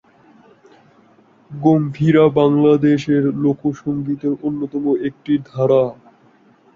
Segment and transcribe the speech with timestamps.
[1.51, 5.83] গম্ভীরা বাংলাদেশের লোকসঙ্গীতের অন্যতম একটি ধারা।